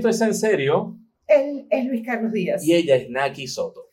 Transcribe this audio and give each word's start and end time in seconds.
Esto 0.00 0.08
es 0.08 0.20
en 0.22 0.34
serio. 0.34 0.98
Él 1.26 1.66
es 1.68 1.84
Luis 1.84 2.02
Carlos 2.02 2.32
Díaz. 2.32 2.64
Y 2.64 2.72
ella 2.72 2.96
es 2.96 3.10
Naki 3.10 3.46
Soto. 3.46 3.90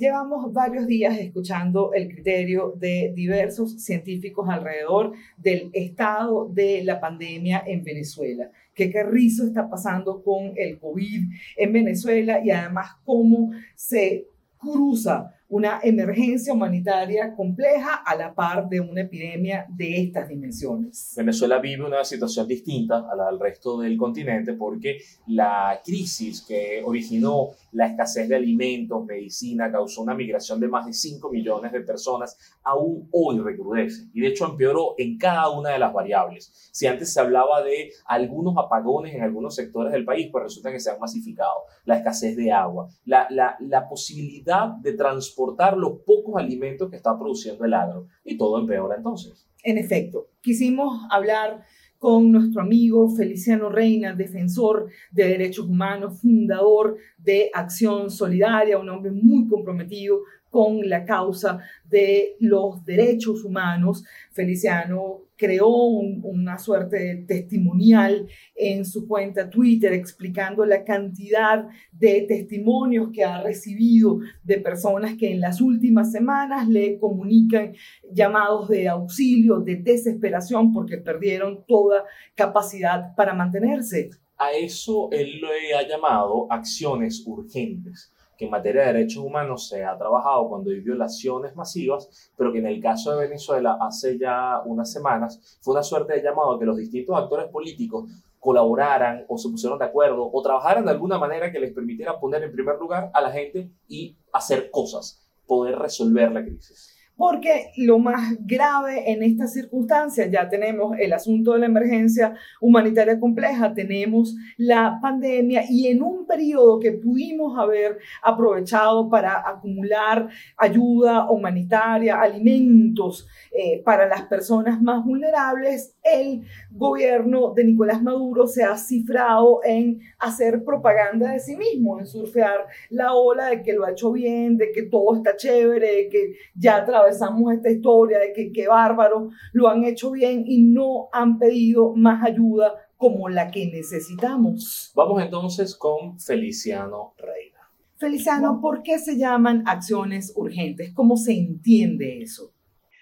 Llevamos 0.00 0.50
varios 0.54 0.86
días 0.86 1.18
escuchando 1.18 1.92
el 1.92 2.08
criterio 2.08 2.72
de 2.78 3.12
diversos 3.14 3.82
científicos 3.84 4.48
alrededor 4.48 5.12
del 5.36 5.68
estado 5.74 6.48
de 6.48 6.82
la 6.82 6.98
pandemia 6.98 7.62
en 7.66 7.84
Venezuela. 7.84 8.50
¿Qué 8.72 8.90
carrizo 8.90 9.44
está 9.44 9.68
pasando 9.68 10.22
con 10.22 10.54
el 10.56 10.78
COVID 10.78 11.20
en 11.58 11.72
Venezuela 11.74 12.40
y 12.42 12.50
además 12.50 12.92
cómo 13.04 13.50
se 13.74 14.28
cruza 14.56 15.34
una 15.50 15.80
emergencia 15.82 16.52
humanitaria 16.52 17.34
compleja 17.34 18.02
a 18.04 18.14
la 18.14 18.34
par 18.34 18.68
de 18.68 18.80
una 18.80 19.00
epidemia 19.02 19.66
de 19.70 20.02
estas 20.02 20.28
dimensiones. 20.28 21.14
Venezuela 21.16 21.58
vive 21.58 21.86
una 21.86 22.04
situación 22.04 22.46
distinta 22.46 23.06
a 23.10 23.16
la 23.16 23.26
del 23.30 23.40
resto 23.40 23.80
del 23.80 23.96
continente 23.96 24.52
porque 24.52 24.98
la 25.26 25.80
crisis 25.82 26.42
que 26.42 26.82
originó 26.84 27.50
la 27.72 27.86
escasez 27.86 28.28
de 28.28 28.36
alimentos, 28.36 29.04
medicina, 29.06 29.70
causó 29.72 30.02
una 30.02 30.14
migración 30.14 30.60
de 30.60 30.68
más 30.68 30.86
de 30.86 30.92
5 30.92 31.30
millones 31.30 31.72
de 31.72 31.80
personas, 31.80 32.36
aún 32.62 33.08
hoy 33.12 33.38
recrudece 33.38 34.08
y 34.12 34.20
de 34.20 34.28
hecho 34.28 34.46
empeoró 34.46 34.94
en 34.98 35.16
cada 35.16 35.50
una 35.50 35.70
de 35.70 35.78
las 35.78 35.92
variables. 35.92 36.70
Si 36.72 36.86
antes 36.86 37.12
se 37.12 37.20
hablaba 37.20 37.62
de 37.62 37.92
algunos 38.06 38.54
apagones 38.58 39.14
en 39.14 39.22
algunos 39.22 39.54
sectores 39.54 39.92
del 39.92 40.04
país, 40.04 40.28
pues 40.30 40.44
resulta 40.44 40.70
que 40.70 40.80
se 40.80 40.90
han 40.90 41.00
masificado. 41.00 41.64
La 41.84 41.96
escasez 41.96 42.36
de 42.36 42.52
agua, 42.52 42.88
la, 43.06 43.26
la, 43.30 43.56
la 43.60 43.88
posibilidad 43.88 44.68
de 44.68 44.92
transportar 45.38 45.76
los 45.76 46.00
pocos 46.04 46.36
alimentos 46.36 46.90
que 46.90 46.96
está 46.96 47.16
produciendo 47.16 47.64
el 47.64 47.74
agro. 47.74 48.08
Y 48.24 48.36
todo 48.36 48.58
empeora 48.58 48.96
entonces. 48.96 49.46
En 49.62 49.78
efecto, 49.78 50.28
quisimos 50.40 51.02
hablar 51.10 51.64
con 51.98 52.30
nuestro 52.30 52.62
amigo 52.62 53.08
Feliciano 53.10 53.68
Reina, 53.68 54.14
defensor 54.14 54.88
de 55.10 55.28
derechos 55.28 55.66
humanos, 55.66 56.20
fundador 56.20 56.96
de 57.16 57.50
Acción 57.52 58.10
Solidaria, 58.10 58.78
un 58.78 58.88
hombre 58.88 59.10
muy 59.10 59.48
comprometido 59.48 60.20
con 60.48 60.88
la 60.88 61.04
causa 61.04 61.60
de 61.84 62.36
los 62.38 62.84
derechos 62.84 63.44
humanos. 63.44 64.04
Feliciano 64.30 65.27
creó 65.38 65.68
una 65.68 66.58
suerte 66.58 67.24
testimonial 67.26 68.26
en 68.54 68.84
su 68.84 69.06
cuenta 69.06 69.48
Twitter 69.48 69.92
explicando 69.92 70.66
la 70.66 70.84
cantidad 70.84 71.66
de 71.92 72.22
testimonios 72.22 73.10
que 73.12 73.24
ha 73.24 73.42
recibido 73.42 74.18
de 74.42 74.58
personas 74.58 75.14
que 75.16 75.32
en 75.32 75.40
las 75.40 75.60
últimas 75.60 76.10
semanas 76.12 76.68
le 76.68 76.98
comunican 76.98 77.72
llamados 78.12 78.68
de 78.68 78.88
auxilio, 78.88 79.60
de 79.60 79.76
desesperación, 79.76 80.72
porque 80.72 80.98
perdieron 80.98 81.64
toda 81.66 82.04
capacidad 82.34 83.14
para 83.14 83.32
mantenerse. 83.32 84.10
A 84.36 84.52
eso 84.52 85.08
él 85.12 85.40
le 85.40 85.74
ha 85.74 85.86
llamado 85.86 86.46
acciones 86.50 87.22
urgentes 87.26 88.12
que 88.38 88.44
en 88.44 88.52
materia 88.52 88.82
de 88.82 88.92
derechos 88.94 89.22
humanos 89.24 89.68
se 89.68 89.84
ha 89.84 89.98
trabajado 89.98 90.48
cuando 90.48 90.70
hay 90.70 90.80
violaciones 90.80 91.56
masivas, 91.56 92.30
pero 92.36 92.52
que 92.52 92.60
en 92.60 92.66
el 92.66 92.80
caso 92.80 93.10
de 93.10 93.26
Venezuela 93.26 93.76
hace 93.80 94.16
ya 94.16 94.62
unas 94.64 94.92
semanas 94.92 95.58
fue 95.60 95.74
una 95.74 95.82
suerte 95.82 96.14
de 96.14 96.22
llamado 96.22 96.52
a 96.52 96.58
que 96.58 96.64
los 96.64 96.76
distintos 96.76 97.16
actores 97.16 97.48
políticos 97.48 98.08
colaboraran 98.38 99.24
o 99.28 99.36
se 99.36 99.48
pusieron 99.48 99.80
de 99.80 99.86
acuerdo 99.86 100.30
o 100.32 100.42
trabajaran 100.42 100.84
de 100.84 100.92
alguna 100.92 101.18
manera 101.18 101.50
que 101.50 101.58
les 101.58 101.72
permitiera 101.72 102.20
poner 102.20 102.44
en 102.44 102.52
primer 102.52 102.78
lugar 102.78 103.10
a 103.12 103.20
la 103.20 103.32
gente 103.32 103.72
y 103.88 104.16
hacer 104.32 104.70
cosas, 104.70 105.28
poder 105.44 105.76
resolver 105.76 106.30
la 106.30 106.44
crisis 106.44 106.97
porque 107.18 107.72
lo 107.76 107.98
más 107.98 108.36
grave 108.46 109.10
en 109.10 109.24
estas 109.24 109.52
circunstancias, 109.52 110.30
ya 110.30 110.48
tenemos 110.48 110.96
el 111.00 111.12
asunto 111.12 111.52
de 111.52 111.58
la 111.58 111.66
emergencia 111.66 112.34
humanitaria 112.60 113.18
compleja, 113.18 113.74
tenemos 113.74 114.36
la 114.56 115.00
pandemia 115.02 115.64
y 115.68 115.88
en 115.88 116.00
un 116.00 116.26
periodo 116.26 116.78
que 116.78 116.92
pudimos 116.92 117.58
haber 117.58 117.98
aprovechado 118.22 119.10
para 119.10 119.42
acumular 119.44 120.28
ayuda 120.56 121.28
humanitaria, 121.28 122.20
alimentos 122.20 123.26
eh, 123.50 123.82
para 123.84 124.06
las 124.06 124.22
personas 124.22 124.80
más 124.80 125.04
vulnerables, 125.04 125.96
el 126.04 126.42
gobierno 126.70 127.52
de 127.52 127.64
Nicolás 127.64 128.00
Maduro 128.00 128.46
se 128.46 128.62
ha 128.62 128.76
cifrado 128.76 129.58
en 129.64 130.00
hacer 130.20 130.62
propaganda 130.62 131.32
de 131.32 131.40
sí 131.40 131.56
mismo, 131.56 131.98
en 131.98 132.06
surfear 132.06 132.66
la 132.90 133.14
ola 133.14 133.48
de 133.48 133.62
que 133.64 133.72
lo 133.72 133.84
ha 133.84 133.90
hecho 133.90 134.12
bien, 134.12 134.56
de 134.56 134.70
que 134.70 134.84
todo 134.84 135.16
está 135.16 135.36
chévere, 135.36 135.96
de 135.96 136.08
que 136.08 136.34
ya 136.54 136.84
atravesamos 137.08 137.52
esta 137.52 137.70
historia, 137.70 138.18
de 138.18 138.32
que 138.32 138.52
qué 138.52 138.68
bárbaro, 138.68 139.30
lo 139.52 139.68
han 139.68 139.84
hecho 139.84 140.10
bien 140.10 140.44
y 140.46 140.62
no 140.62 141.08
han 141.12 141.38
pedido 141.38 141.94
más 141.94 142.24
ayuda 142.24 142.74
como 142.96 143.28
la 143.28 143.50
que 143.50 143.66
necesitamos. 143.66 144.92
Vamos 144.94 145.22
entonces 145.22 145.74
con 145.76 146.18
Feliciano 146.18 147.14
Reina. 147.16 147.58
Feliciano, 147.96 148.60
¿por 148.60 148.82
qué 148.82 148.98
se 148.98 149.16
llaman 149.16 149.64
acciones 149.66 150.32
urgentes? 150.36 150.92
¿Cómo 150.94 151.16
se 151.16 151.32
entiende 151.32 152.22
eso? 152.22 152.52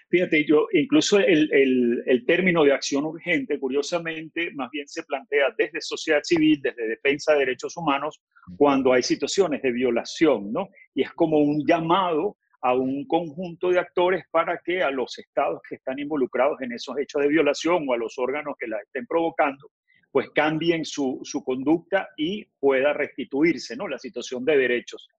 Fíjate, 0.09 0.45
yo 0.47 0.67
incluso 0.71 1.19
el, 1.19 1.49
el, 1.51 2.25
término 2.25 2.63
de 2.63 2.71
acción 2.71 3.03
urgente, 3.03 3.59
curiosamente, 3.59 4.51
más 4.55 4.71
bien 4.71 4.87
se 4.87 5.03
plantea 5.03 5.53
desde 5.57 5.81
sociedad 5.81 6.21
civil, 6.23 6.61
desde 6.63 6.87
defensa 6.87 7.33
de 7.33 7.39
derechos 7.39 7.75
humanos, 7.75 8.21
cuando 8.55 8.93
hay 8.93 9.03
situaciones 9.03 9.61
de 9.61 9.71
violación, 9.71 10.53
¿no? 10.53 10.69
Y 10.95 11.01
es 11.01 11.11
como 11.11 11.39
un 11.39 11.65
llamado 11.67 12.37
a 12.61 12.73
un 12.73 13.05
conjunto 13.05 13.69
de 13.69 13.79
actores 13.79 14.23
para 14.31 14.59
que 14.63 14.81
a 14.81 14.91
los 14.91 15.17
estados 15.19 15.61
que 15.67 15.75
están 15.75 15.99
involucrados 15.99 16.61
en 16.61 16.71
esos 16.71 16.97
hechos 16.97 17.21
de 17.21 17.27
violación 17.27 17.85
o 17.87 17.93
a 17.93 17.97
los 17.97 18.17
órganos 18.17 18.55
que 18.59 18.67
la 18.67 18.79
estén 18.79 19.05
provocando, 19.05 19.71
pues 20.11 20.29
cambien 20.31 20.85
su, 20.85 21.19
su 21.23 21.43
conducta 21.43 22.09
y 22.17 22.45
pueda 22.59 22.93
restituirse, 22.93 23.75
¿no? 23.75 23.87
La 23.87 23.99
situación 23.99 24.43
de 24.45 24.57
derechos 24.57 25.09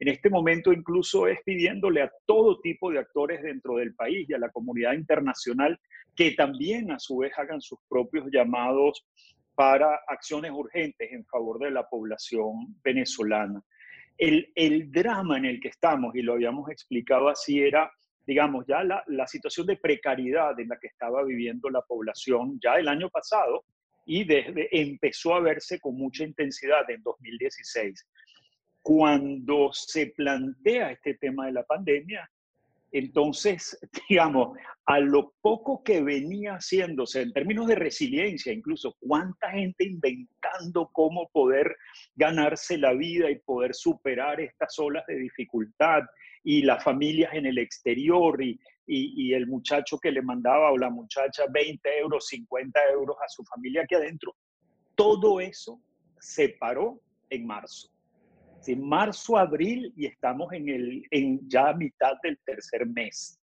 en 0.00 0.08
este 0.08 0.30
momento 0.30 0.72
incluso 0.72 1.26
es 1.26 1.40
pidiéndole 1.44 2.02
a 2.02 2.12
todo 2.24 2.60
tipo 2.60 2.90
de 2.90 3.00
actores 3.00 3.42
dentro 3.42 3.76
del 3.76 3.94
país 3.94 4.28
y 4.28 4.34
a 4.34 4.38
la 4.38 4.50
comunidad 4.50 4.92
internacional 4.92 5.78
que 6.14 6.32
también 6.32 6.92
a 6.92 6.98
su 6.98 7.18
vez 7.18 7.32
hagan 7.36 7.60
sus 7.60 7.80
propios 7.88 8.26
llamados 8.30 9.04
para 9.54 10.00
acciones 10.06 10.52
urgentes 10.52 11.10
en 11.12 11.24
favor 11.24 11.58
de 11.58 11.72
la 11.72 11.88
población 11.88 12.76
venezolana. 12.84 13.60
El, 14.18 14.52
el 14.54 14.90
drama 14.90 15.38
en 15.38 15.46
el 15.46 15.60
que 15.60 15.68
estamos, 15.68 16.14
y 16.14 16.22
lo 16.22 16.34
habíamos 16.34 16.68
explicado 16.70 17.28
así, 17.28 17.62
era, 17.62 17.90
digamos, 18.26 18.66
ya 18.66 18.84
la, 18.84 19.02
la 19.06 19.26
situación 19.26 19.66
de 19.66 19.76
precariedad 19.76 20.58
en 20.60 20.68
la 20.68 20.78
que 20.78 20.88
estaba 20.88 21.24
viviendo 21.24 21.70
la 21.70 21.82
población 21.82 22.58
ya 22.60 22.74
el 22.74 22.88
año 22.88 23.08
pasado 23.08 23.64
y 24.04 24.24
desde 24.24 24.68
empezó 24.72 25.34
a 25.34 25.40
verse 25.40 25.78
con 25.78 25.94
mucha 25.94 26.24
intensidad 26.24 26.90
en 26.90 27.02
2016 27.02 28.06
cuando 28.88 29.70
se 29.72 30.06
plantea 30.16 30.92
este 30.92 31.12
tema 31.14 31.44
de 31.44 31.52
la 31.52 31.62
pandemia, 31.62 32.26
entonces, 32.92 33.78
digamos, 34.08 34.58
a 34.86 35.00
lo 35.00 35.34
poco 35.42 35.82
que 35.82 36.02
venía 36.02 36.54
haciéndose 36.54 37.22
en 37.22 37.32
términos 37.32 37.66
de 37.66 37.74
resiliencia, 37.74 38.52
incluso 38.52 38.96
cuánta 39.00 39.50
gente 39.50 39.84
inventando 39.84 40.88
cómo 40.92 41.28
poder 41.28 41.76
ganarse 42.16 42.78
la 42.78 42.94
vida 42.94 43.30
y 43.30 43.38
poder 43.40 43.74
superar 43.74 44.40
estas 44.40 44.78
olas 44.78 45.04
de 45.06 45.16
dificultad 45.16 46.02
y 46.42 46.62
las 46.62 46.82
familias 46.82 47.34
en 47.34 47.46
el 47.46 47.58
exterior 47.58 48.42
y, 48.42 48.58
el 48.90 49.46
muchacho 49.46 49.98
que 49.98 50.10
le 50.10 50.22
mandaba 50.22 50.72
o 50.72 50.78
la 50.78 50.88
muchacha 50.88 51.44
20 51.52 51.98
euros, 51.98 52.26
50 52.28 52.80
euros 52.90 53.16
a 53.22 53.28
su 53.28 53.44
familia 53.44 53.82
aquí 53.82 53.94
adentro, 53.94 54.34
todo 54.94 55.40
eso 55.40 55.78
se 56.18 56.48
paró 56.58 56.98
en 57.28 57.46
marzo 57.46 57.90
marzo, 58.76 59.36
abril 59.36 59.92
y 59.96 60.06
estamos 60.06 60.52
en, 60.52 60.68
el, 60.68 61.02
en 61.10 61.48
ya 61.48 61.72
mitad 61.72 62.14
del 62.22 62.38
tercer 62.44 62.86
mes. 62.86 63.40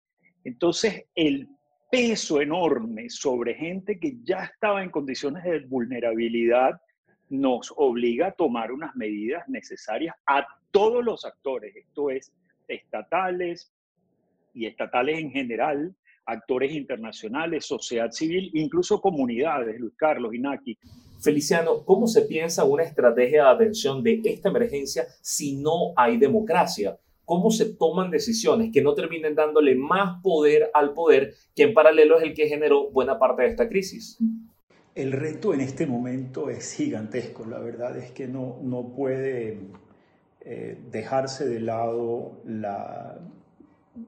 Entonces, 0.45 1.05
el 1.15 1.49
peso 1.91 2.41
enorme 2.41 3.09
sobre 3.11 3.55
gente 3.55 3.99
que 4.01 4.17
ya 4.23 4.45
estaba 4.45 4.83
en 4.83 4.91
condiciones 4.91 5.45
de 5.45 5.61
vulnerabilidad 5.61 6.81
nos 7.29 7.73
obliga 7.77 8.29
a 8.29 8.33
tomar 8.33 8.73
unas 8.73 8.95
medidas 8.97 9.49
necesarias 9.49 10.15
a 10.27 10.47
todos 10.71 11.05
los 11.05 11.25
actores, 11.25 11.75
esto 11.77 12.11
es, 12.11 12.33
estatales 12.67 13.73
y 14.55 14.67
estatales 14.67 15.19
en 15.19 15.31
general, 15.31 15.95
actores 16.27 16.73
internacionales, 16.73 17.67
sociedad 17.67 18.11
civil, 18.11 18.51
incluso 18.55 19.01
comunidades, 19.01 19.79
Luis 19.79 19.95
Carlos, 19.97 20.35
Inaki. 20.35 20.79
Feliciano, 21.21 21.85
¿cómo 21.85 22.07
se 22.07 22.23
piensa 22.23 22.65
una 22.65 22.83
estrategia 22.83 23.45
de 23.45 23.51
atención 23.51 24.03
de 24.03 24.21
esta 24.25 24.49
emergencia 24.49 25.07
si 25.21 25.57
no 25.57 25.93
hay 25.97 26.17
democracia? 26.17 26.99
¿Cómo 27.25 27.51
se 27.51 27.75
toman 27.75 28.11
decisiones 28.11 28.73
que 28.73 28.83
no 28.83 28.95
terminen 28.95 29.35
dándole 29.35 29.77
más 29.77 30.21
poder 30.23 30.71
al 30.75 30.93
poder, 30.93 31.35
que 31.55 31.63
en 31.63 31.75
paralelo 31.75 32.19
es 32.19 32.25
el 32.25 32.35
que 32.35 32.49
generó 32.49 32.91
buena 32.91 33.19
parte 33.19 33.43
de 33.43 33.49
esta 33.49 33.69
crisis? 33.69 34.19
El 34.95 35.13
reto 35.13 35.55
en 35.55 35.61
este 35.61 35.87
momento 35.87 36.51
es 36.51 36.75
gigantesco. 36.75 37.47
La 37.47 37.61
verdad 37.61 37.97
es 37.97 38.11
que 38.11 38.27
no, 38.27 38.59
no 38.63 38.93
puede 38.95 39.61
eh, 40.41 40.77
dejarse 40.91 41.49
de 41.49 41.61
lado 41.61 42.33
la 42.45 43.19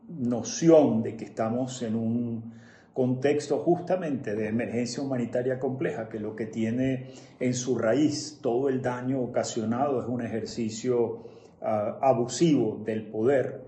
noción 0.09 1.03
de 1.03 1.17
que 1.17 1.25
estamos 1.25 1.83
en 1.83 1.95
un 1.95 2.55
contexto 2.93 3.59
justamente 3.59 4.35
de 4.35 4.49
emergencia 4.49 5.03
humanitaria 5.03 5.59
compleja, 5.59 6.09
que 6.09 6.21
lo 6.21 6.37
que 6.37 6.47
tiene 6.47 7.09
en 7.41 7.55
su 7.55 7.77
raíz 7.77 8.39
todo 8.41 8.69
el 8.69 8.81
daño 8.81 9.21
ocasionado 9.21 10.01
es 10.01 10.09
un 10.09 10.23
ejercicio 10.23 11.25
ah, 11.61 11.99
abusivo 12.01 12.81
del 12.85 13.09
poder 13.09 13.65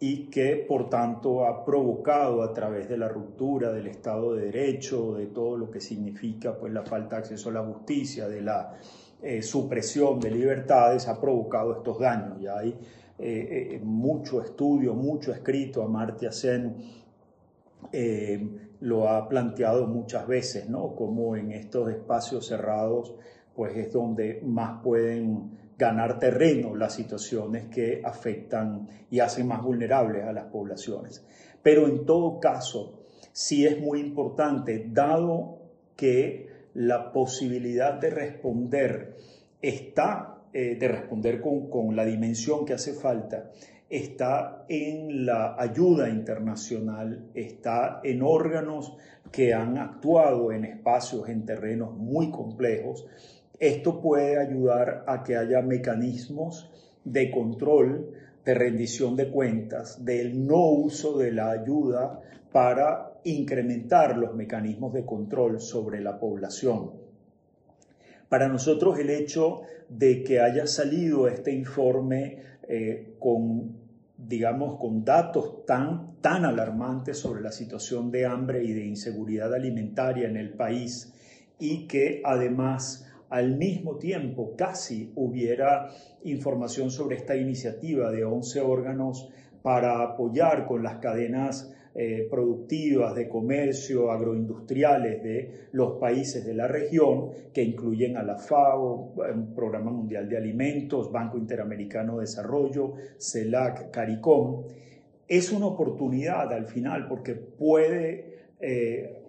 y 0.00 0.30
que 0.30 0.64
por 0.68 0.88
tanto 0.88 1.44
ha 1.44 1.64
provocado 1.64 2.42
a 2.42 2.54
través 2.54 2.88
de 2.88 2.96
la 2.96 3.08
ruptura 3.08 3.72
del 3.72 3.88
Estado 3.88 4.34
de 4.34 4.46
Derecho, 4.46 5.14
de 5.14 5.26
todo 5.26 5.56
lo 5.56 5.70
que 5.70 5.80
significa 5.80 6.56
pues, 6.56 6.72
la 6.72 6.84
falta 6.84 7.16
de 7.16 7.22
acceso 7.22 7.50
a 7.50 7.54
la 7.54 7.64
justicia, 7.64 8.28
de 8.28 8.40
la 8.40 8.74
eh, 9.20 9.42
supresión 9.42 10.20
de 10.20 10.30
libertades, 10.30 11.08
ha 11.08 11.20
provocado 11.20 11.78
estos 11.78 11.98
daños. 11.98 12.40
Ya 12.40 12.58
hay 12.58 12.78
eh, 13.18 13.74
eh, 13.74 13.80
mucho 13.82 14.42
estudio, 14.42 14.94
mucho 14.94 15.32
escrito, 15.32 15.82
Amartya 15.82 16.32
Sen 16.32 16.76
lo 18.80 19.08
ha 19.08 19.28
planteado 19.28 19.86
muchas 19.86 20.26
veces, 20.26 20.68
¿no? 20.68 20.94
Como 20.94 21.36
en 21.36 21.52
estos 21.52 21.90
espacios 21.90 22.46
cerrados, 22.46 23.14
pues 23.54 23.76
es 23.76 23.92
donde 23.92 24.40
más 24.44 24.82
pueden 24.82 25.50
ganar 25.76 26.18
terreno 26.18 26.74
las 26.74 26.94
situaciones 26.94 27.66
que 27.66 28.02
afectan 28.04 28.88
y 29.10 29.20
hacen 29.20 29.46
más 29.46 29.62
vulnerables 29.62 30.24
a 30.24 30.32
las 30.32 30.46
poblaciones. 30.46 31.24
Pero 31.62 31.86
en 31.86 32.04
todo 32.04 32.40
caso, 32.40 33.00
sí 33.32 33.66
es 33.66 33.80
muy 33.80 34.00
importante, 34.00 34.86
dado 34.90 35.58
que 35.96 36.48
la 36.74 37.12
posibilidad 37.12 37.94
de 37.94 38.10
responder 38.10 39.16
está, 39.60 40.37
eh, 40.52 40.76
de 40.78 40.88
responder 40.88 41.40
con, 41.40 41.68
con 41.68 41.94
la 41.94 42.04
dimensión 42.04 42.64
que 42.64 42.74
hace 42.74 42.92
falta, 42.92 43.50
está 43.88 44.64
en 44.68 45.24
la 45.24 45.56
ayuda 45.58 46.08
internacional, 46.10 47.30
está 47.34 48.00
en 48.04 48.22
órganos 48.22 48.96
que 49.32 49.54
han 49.54 49.78
actuado 49.78 50.52
en 50.52 50.64
espacios, 50.64 51.28
en 51.28 51.44
terrenos 51.44 51.96
muy 51.96 52.30
complejos 52.30 53.06
esto 53.58 54.00
puede 54.00 54.38
ayudar 54.38 55.02
a 55.08 55.24
que 55.24 55.36
haya 55.36 55.62
mecanismos 55.62 56.70
de 57.04 57.28
control, 57.30 58.12
de 58.44 58.54
rendición 58.54 59.16
de 59.16 59.30
cuentas, 59.30 60.04
del 60.04 60.46
no 60.46 60.64
uso 60.70 61.18
de 61.18 61.32
la 61.32 61.50
ayuda 61.50 62.20
para 62.52 63.14
incrementar 63.24 64.16
los 64.16 64.32
mecanismos 64.34 64.92
de 64.92 65.04
control 65.04 65.60
sobre 65.60 66.00
la 66.00 66.20
población. 66.20 67.07
Para 68.28 68.48
nosotros 68.48 68.98
el 68.98 69.10
hecho 69.10 69.62
de 69.88 70.22
que 70.22 70.40
haya 70.40 70.66
salido 70.66 71.28
este 71.28 71.52
informe 71.52 72.42
eh, 72.68 73.14
con, 73.18 73.76
digamos, 74.18 74.78
con 74.78 75.04
datos 75.04 75.64
tan, 75.64 76.20
tan 76.20 76.44
alarmantes 76.44 77.18
sobre 77.18 77.40
la 77.40 77.52
situación 77.52 78.10
de 78.10 78.26
hambre 78.26 78.62
y 78.64 78.72
de 78.72 78.84
inseguridad 78.84 79.54
alimentaria 79.54 80.28
en 80.28 80.36
el 80.36 80.50
país 80.50 81.14
y 81.58 81.86
que 81.86 82.20
además 82.24 83.06
al 83.30 83.56
mismo 83.56 83.96
tiempo 83.96 84.54
casi 84.56 85.12
hubiera 85.14 85.88
información 86.24 86.90
sobre 86.90 87.16
esta 87.16 87.36
iniciativa 87.36 88.10
de 88.10 88.24
11 88.24 88.60
órganos 88.60 89.28
para 89.68 90.02
apoyar 90.02 90.64
con 90.64 90.82
las 90.82 90.96
cadenas 90.96 91.70
eh, 91.94 92.26
productivas 92.30 93.14
de 93.14 93.28
comercio 93.28 94.10
agroindustriales 94.10 95.22
de 95.22 95.68
los 95.72 96.00
países 96.00 96.46
de 96.46 96.54
la 96.54 96.66
región, 96.66 97.28
que 97.52 97.64
incluyen 97.64 98.16
a 98.16 98.22
la 98.22 98.38
FAO, 98.38 99.12
Programa 99.54 99.90
Mundial 99.90 100.26
de 100.26 100.38
Alimentos, 100.38 101.12
Banco 101.12 101.36
Interamericano 101.36 102.14
de 102.14 102.20
Desarrollo, 102.22 102.94
CELAC, 103.18 103.90
CARICOM. 103.90 104.62
Es 105.28 105.52
una 105.52 105.66
oportunidad 105.66 106.50
al 106.50 106.64
final 106.64 107.06
porque 107.06 107.34
puede 107.34 108.38
eh, 108.60 109.22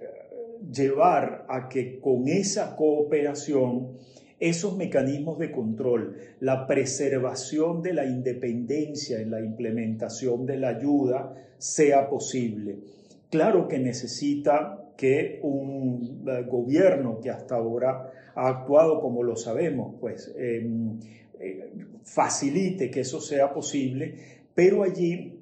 llevar 0.71 1.47
a 1.49 1.67
que 1.67 1.99
con 1.99 2.29
esa 2.29 2.77
cooperación 2.77 3.97
esos 4.39 4.77
mecanismos 4.77 5.37
de 5.39 5.51
control, 5.51 6.15
la 6.39 6.65
preservación 6.65 7.81
de 7.81 7.93
la 7.93 8.05
independencia 8.05 9.19
en 9.19 9.31
la 9.31 9.41
implementación 9.41 10.45
de 10.45 10.57
la 10.57 10.69
ayuda 10.69 11.35
sea 11.57 12.09
posible. 12.09 12.79
Claro 13.29 13.67
que 13.67 13.79
necesita 13.79 14.91
que 14.97 15.39
un 15.43 16.25
eh, 16.27 16.43
gobierno 16.49 17.19
que 17.21 17.29
hasta 17.29 17.55
ahora 17.55 18.11
ha 18.35 18.47
actuado 18.47 19.01
como 19.01 19.23
lo 19.23 19.35
sabemos, 19.35 19.95
pues 19.99 20.33
em, 20.37 20.99
eh, 21.39 21.71
facilite 22.03 22.89
que 22.89 23.01
eso 23.01 23.21
sea 23.21 23.53
posible, 23.53 24.15
pero 24.53 24.83
allí 24.83 25.39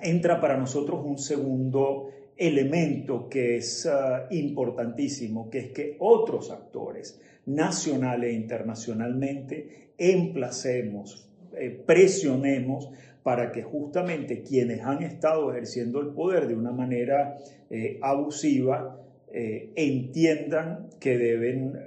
entra 0.00 0.40
para 0.40 0.56
nosotros 0.56 1.00
un 1.04 1.18
segundo 1.18 2.08
elemento 2.36 3.28
que 3.28 3.56
es 3.56 3.86
ah, 3.86 4.26
importantísimo, 4.30 5.48
que 5.50 5.58
es 5.58 5.70
que 5.70 5.96
otros 6.00 6.50
actores, 6.50 7.20
nacional 7.46 8.24
e 8.24 8.32
internacionalmente, 8.32 9.92
emplacemos, 9.98 11.28
eh, 11.56 11.70
presionemos 11.86 12.90
para 13.22 13.52
que 13.52 13.62
justamente 13.62 14.42
quienes 14.42 14.80
han 14.80 15.02
estado 15.02 15.52
ejerciendo 15.52 16.00
el 16.00 16.08
poder 16.08 16.48
de 16.48 16.54
una 16.54 16.72
manera 16.72 17.38
eh, 17.70 17.98
abusiva 18.02 18.98
eh, 19.32 19.70
entiendan 19.76 20.88
que 21.00 21.16
deben 21.16 21.78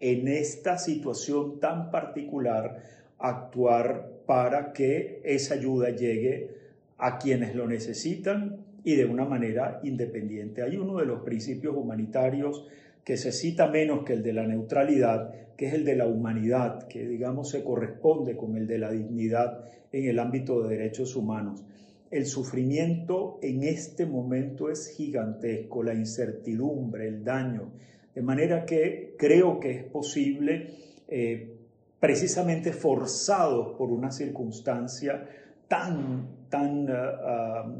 en 0.00 0.28
esta 0.28 0.78
situación 0.78 1.60
tan 1.60 1.90
particular 1.90 2.82
actuar 3.18 4.08
para 4.26 4.72
que 4.72 5.20
esa 5.24 5.54
ayuda 5.54 5.90
llegue 5.90 6.48
a 6.96 7.18
quienes 7.18 7.54
lo 7.54 7.66
necesitan 7.66 8.64
y 8.82 8.94
de 8.94 9.04
una 9.04 9.24
manera 9.24 9.80
independiente. 9.82 10.62
Hay 10.62 10.76
uno 10.76 10.98
de 10.98 11.06
los 11.06 11.20
principios 11.20 11.76
humanitarios 11.76 12.66
que 13.04 13.16
se 13.16 13.32
cita 13.32 13.68
menos 13.68 14.04
que 14.04 14.12
el 14.12 14.22
de 14.22 14.32
la 14.32 14.46
neutralidad, 14.46 15.32
que 15.56 15.66
es 15.66 15.74
el 15.74 15.84
de 15.84 15.96
la 15.96 16.06
humanidad, 16.06 16.86
que 16.88 17.06
digamos 17.06 17.50
se 17.50 17.64
corresponde 17.64 18.36
con 18.36 18.56
el 18.56 18.66
de 18.66 18.78
la 18.78 18.90
dignidad 18.90 19.64
en 19.92 20.08
el 20.08 20.18
ámbito 20.18 20.62
de 20.62 20.76
derechos 20.76 21.16
humanos. 21.16 21.64
El 22.10 22.26
sufrimiento 22.26 23.38
en 23.42 23.62
este 23.62 24.06
momento 24.06 24.70
es 24.70 24.88
gigantesco, 24.96 25.82
la 25.82 25.94
incertidumbre, 25.94 27.06
el 27.06 27.24
daño, 27.24 27.72
de 28.14 28.22
manera 28.22 28.64
que 28.64 29.14
creo 29.16 29.60
que 29.60 29.70
es 29.70 29.84
posible, 29.84 30.70
eh, 31.08 31.56
precisamente 32.00 32.72
forzados 32.72 33.76
por 33.76 33.90
una 33.90 34.10
circunstancia 34.10 35.26
tan, 35.68 36.46
tan... 36.48 36.88
Ah, 36.90 37.20
ah, 37.24 37.74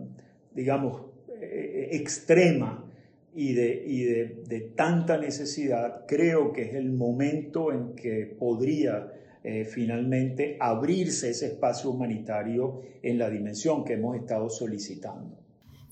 digamos, 0.55 1.03
eh, 1.41 1.89
extrema 1.93 2.90
y, 3.35 3.53
de, 3.55 4.43
de, 4.47 4.61
tanta 4.61 5.17
necesidad, 5.17 6.05
creo 6.07 6.53
que 6.53 6.63
es 6.63 6.75
el 6.75 6.93
momento 6.93 7.73
en 7.73 7.95
que 7.95 8.27
podría 8.39 9.13
eh, 9.43 9.65
finalmente 9.65 10.57
abrirse 10.61 11.31
ese 11.31 11.47
espacio 11.47 11.91
humanitario 11.91 12.81
en 13.03 13.19
la 13.19 13.31
dimensión 13.31 13.85
que 13.85 13.95
hemos 13.95 14.17
estado 14.17 14.51
solicitando. 14.51 15.39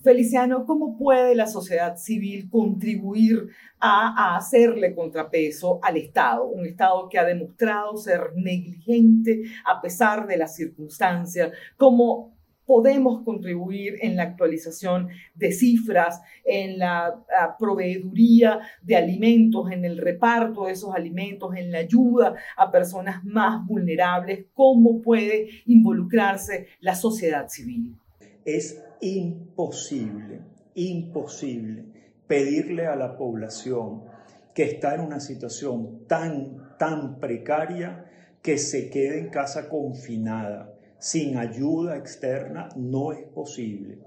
Feliciano, 0.01 0.65
¿cómo 0.65 0.97
puede 0.97 1.35
la 1.35 1.47
sociedad 1.47 1.97
civil 1.97 2.49
contribuir 2.49 3.47
a, 3.79 4.33
a, 4.33 4.37
hacerle 4.37 4.95
contrapeso 4.95 5.79
al 5.81 5.97
Estado? 5.97 6.47
Un 6.47 6.65
Estado 6.65 7.09
que 7.09 7.19
ha 7.19 7.25
demostrado 7.25 7.97
ser 7.97 8.31
negligente 8.35 9.43
a 9.65 9.81
pesar 9.81 10.25
de 10.25 10.37
las 10.37 10.55
circunstancias. 10.55 11.51
¿Cómo 11.75 12.38
podemos 12.69 13.23
contribuir 13.23 13.95
en 13.99 14.15
la 14.15 14.21
actualización 14.21 15.07
de 15.33 15.51
cifras, 15.51 16.21
en 16.45 16.77
la 16.77 17.25
proveeduría 17.57 18.59
de 18.83 18.95
alimentos, 18.95 19.71
en 19.71 19.85
el 19.85 19.97
reparto 19.97 20.67
de 20.67 20.73
esos 20.73 20.93
alimentos, 20.93 21.55
en 21.55 21.71
la 21.71 21.79
ayuda 21.79 22.35
a 22.55 22.69
personas 22.69 23.23
más 23.23 23.65
vulnerables, 23.65 24.45
cómo 24.53 25.01
puede 25.01 25.49
involucrarse 25.65 26.67
la 26.79 26.93
sociedad 26.93 27.47
civil. 27.47 27.95
Es 28.45 28.79
imposible, 29.01 30.41
imposible 30.75 31.85
pedirle 32.27 32.85
a 32.85 32.95
la 32.95 33.17
población 33.17 34.03
que 34.53 34.61
está 34.61 34.93
en 34.93 35.01
una 35.01 35.19
situación 35.19 36.05
tan, 36.05 36.77
tan 36.77 37.19
precaria 37.19 38.05
que 38.43 38.59
se 38.59 38.91
quede 38.91 39.21
en 39.21 39.29
casa 39.29 39.69
confinada 39.69 40.75
sin 40.99 41.37
ayuda 41.37 41.97
externa 41.97 42.69
no 42.75 43.13
es 43.13 43.23
posible. 43.23 43.97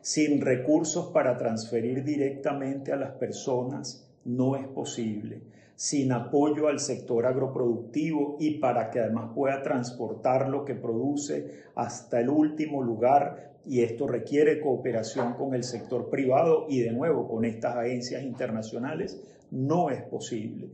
Sin 0.00 0.40
recursos 0.40 1.08
para 1.12 1.36
transferir 1.36 2.02
directamente 2.02 2.92
a 2.92 2.96
las 2.96 3.10
personas 3.12 4.08
no 4.24 4.56
es 4.56 4.66
posible. 4.66 5.42
Sin 5.76 6.10
apoyo 6.10 6.66
al 6.68 6.80
sector 6.80 7.26
agroproductivo 7.26 8.36
y 8.40 8.58
para 8.58 8.90
que 8.90 9.00
además 9.00 9.32
pueda 9.34 9.62
transportar 9.62 10.48
lo 10.48 10.64
que 10.64 10.74
produce 10.74 11.64
hasta 11.74 12.20
el 12.20 12.30
último 12.30 12.82
lugar 12.82 13.52
y 13.66 13.82
esto 13.82 14.06
requiere 14.06 14.60
cooperación 14.60 15.34
con 15.34 15.54
el 15.54 15.62
sector 15.62 16.08
privado 16.08 16.66
y 16.68 16.80
de 16.80 16.90
nuevo 16.90 17.28
con 17.28 17.44
estas 17.44 17.76
agencias 17.76 18.22
internacionales, 18.22 19.20
no 19.50 19.90
es 19.90 20.02
posible. 20.02 20.70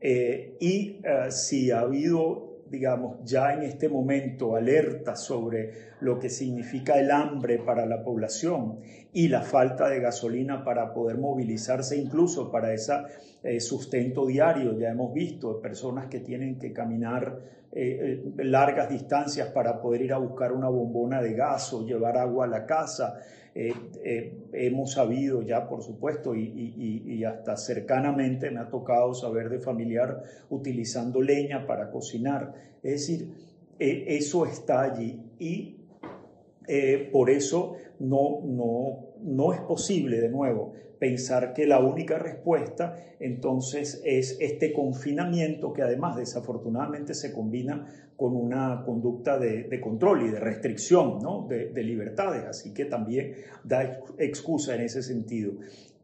Eh, 0.00 0.56
y 0.60 1.00
eh, 1.02 1.30
si 1.30 1.70
ha 1.70 1.80
habido 1.80 2.47
digamos, 2.70 3.18
ya 3.24 3.54
en 3.54 3.62
este 3.62 3.88
momento 3.88 4.56
alerta 4.56 5.16
sobre 5.16 5.92
lo 6.00 6.18
que 6.18 6.30
significa 6.30 6.98
el 6.98 7.10
hambre 7.10 7.58
para 7.58 7.86
la 7.86 8.02
población 8.02 8.80
y 9.12 9.28
la 9.28 9.42
falta 9.42 9.88
de 9.88 10.00
gasolina 10.00 10.64
para 10.64 10.92
poder 10.92 11.18
movilizarse 11.18 11.96
incluso 11.96 12.50
para 12.50 12.72
ese 12.72 12.94
eh, 13.42 13.60
sustento 13.60 14.26
diario. 14.26 14.78
Ya 14.78 14.90
hemos 14.90 15.12
visto 15.12 15.60
personas 15.60 16.08
que 16.08 16.20
tienen 16.20 16.58
que 16.58 16.72
caminar 16.72 17.40
eh, 17.72 18.22
eh, 18.36 18.44
largas 18.44 18.88
distancias 18.88 19.48
para 19.48 19.80
poder 19.80 20.02
ir 20.02 20.12
a 20.12 20.18
buscar 20.18 20.52
una 20.52 20.68
bombona 20.68 21.20
de 21.20 21.34
gas 21.34 21.72
o 21.72 21.84
llevar 21.84 22.16
agua 22.16 22.46
a 22.46 22.48
la 22.48 22.66
casa. 22.66 23.18
hemos 24.52 24.92
sabido 24.92 25.42
ya, 25.42 25.66
por 25.66 25.82
supuesto, 25.82 26.32
y, 26.32 27.24
hasta 27.24 27.56
cercanamente 27.56 28.52
me 28.52 28.60
ha 28.60 28.68
tocado 28.68 29.12
saber 29.14 29.48
de 29.48 29.58
familiar 29.58 30.22
utilizando 30.48 31.20
leña 31.20 31.66
para 31.66 31.90
cocinar. 31.90 32.54
Es 32.84 32.92
decir, 32.92 33.34
eso 33.80 34.46
está 34.46 34.82
allí 34.82 35.20
y 35.40 35.77
por 37.12 37.30
eso 37.30 37.76
no, 37.98 38.40
no, 38.44 39.08
no 39.22 39.52
es 39.52 39.60
posible, 39.60 40.20
de 40.20 40.28
nuevo, 40.28 40.74
pensar 40.98 41.54
que 41.54 41.66
la 41.66 41.80
única 41.80 42.18
respuesta 42.18 42.96
entonces 43.20 44.02
es 44.04 44.36
este 44.40 44.72
confinamiento 44.72 45.72
que 45.72 45.82
además 45.82 46.16
desafortunadamente 46.16 47.14
se 47.14 47.32
combina 47.32 47.86
con 48.16 48.34
una 48.34 48.82
conducta 48.84 49.38
de, 49.38 49.80
control 49.80 50.26
y 50.26 50.30
de 50.30 50.40
restricción 50.40 51.20
¿no? 51.20 51.46
de, 51.48 51.82
libertades, 51.84 52.44
así 52.44 52.74
que 52.74 52.84
también 52.84 53.34
da 53.62 54.00
excusa 54.18 54.74
en 54.74 54.82
ese 54.82 55.02
sentido. 55.02 55.52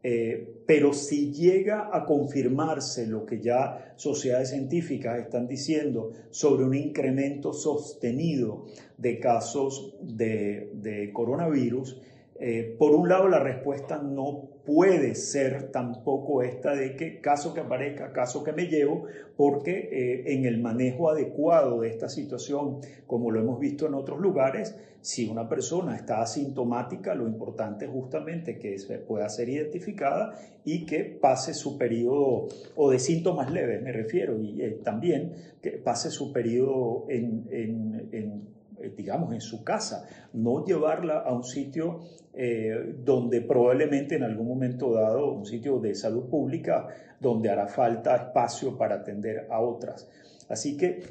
Eh, 0.07 0.61
pero 0.67 0.93
si 0.93 1.33
llega 1.33 1.89
a 1.91 2.05
confirmarse 2.05 3.07
lo 3.07 3.25
que 3.25 3.41
ya 3.41 3.95
sociedades 3.95 4.51
científicas 4.51 5.17
están 5.17 5.47
diciendo 5.47 6.11
sobre 6.29 6.63
un 6.63 6.75
incremento 6.75 7.53
sostenido 7.53 8.65
de 8.99 9.19
casos 9.19 9.95
de, 10.03 10.69
de 10.75 11.11
coronavirus, 11.11 11.99
eh, 12.37 12.75
por 12.77 12.93
un 12.93 13.07
lado, 13.07 13.29
la 13.29 13.39
respuesta 13.39 13.97
no 13.97 14.49
puede 14.65 15.15
ser 15.15 15.71
tampoco 15.71 16.41
esta 16.41 16.75
de 16.75 16.95
que 16.95 17.21
caso 17.21 17.53
que 17.53 17.61
aparezca, 17.61 18.11
caso 18.11 18.43
que 18.43 18.51
me 18.51 18.67
llevo, 18.67 19.05
porque 19.37 19.89
eh, 19.91 20.33
en 20.33 20.45
el 20.45 20.59
manejo 20.59 21.09
adecuado 21.09 21.81
de 21.81 21.89
esta 21.89 22.09
situación, 22.09 22.79
como 23.07 23.31
lo 23.31 23.39
hemos 23.39 23.59
visto 23.59 23.87
en 23.87 23.93
otros 23.93 24.19
lugares, 24.19 24.75
si 25.05 25.29
una 25.29 25.47
persona 25.47 25.95
está 25.95 26.21
asintomática, 26.21 27.13
lo 27.13 27.27
importante 27.27 27.85
es 27.85 27.91
justamente 27.91 28.57
que 28.57 28.75
pueda 29.07 29.29
ser 29.29 29.49
identificada 29.49 30.33
y 30.65 30.87
que 30.87 31.03
pase 31.03 31.53
su 31.53 31.77
periodo, 31.77 32.47
o 32.75 32.89
de 32.89 32.97
síntomas 32.97 33.51
leves 33.51 33.83
me 33.83 33.91
refiero, 33.91 34.41
y 34.41 34.61
eh, 34.63 34.79
también 34.83 35.33
que 35.61 35.71
pase 35.71 36.09
su 36.09 36.33
periodo 36.33 37.05
en, 37.07 38.47
digamos, 38.89 39.33
en 39.33 39.41
su 39.41 39.63
casa, 39.63 40.07
no 40.33 40.65
llevarla 40.65 41.19
a 41.19 41.33
un 41.33 41.43
sitio 41.43 42.01
eh, 42.33 42.95
donde 43.03 43.41
probablemente 43.41 44.15
en 44.15 44.23
algún 44.23 44.47
momento 44.47 44.91
dado, 44.93 45.31
un 45.31 45.45
sitio 45.45 45.79
de 45.79 45.95
salud 45.95 46.29
pública, 46.29 46.87
donde 47.19 47.49
hará 47.49 47.67
falta 47.67 48.15
espacio 48.15 48.77
para 48.77 48.95
atender 48.95 49.47
a 49.49 49.61
otras. 49.61 50.09
Así 50.49 50.75
que 50.77 51.03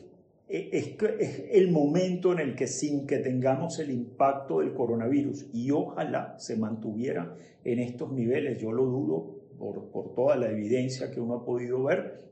eh, 0.49 0.71
es, 0.73 0.97
es 1.19 1.45
el 1.51 1.71
momento 1.71 2.33
en 2.33 2.41
el 2.41 2.55
que 2.55 2.67
sin 2.67 3.07
que 3.07 3.19
tengamos 3.19 3.79
el 3.79 3.91
impacto 3.91 4.61
del 4.61 4.75
coronavirus 4.75 5.47
y 5.53 5.71
ojalá 5.71 6.35
se 6.39 6.57
mantuviera 6.57 7.35
en 7.65 7.79
estos 7.79 8.13
niveles, 8.13 8.61
yo 8.61 8.73
lo 8.73 8.85
dudo 8.85 9.35
por 9.57 10.15
toda 10.15 10.37
la 10.37 10.51
evidencia 10.51 11.11
que 11.11 11.21
uno 11.21 11.37
ha 11.37 11.45
podido 11.45 11.85
ver, 11.85 12.25